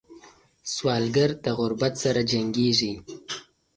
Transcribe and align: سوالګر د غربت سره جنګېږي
سوالګر 0.73 1.29
د 1.43 1.45
غربت 1.59 1.93
سره 2.03 2.21
جنګېږي 2.31 2.93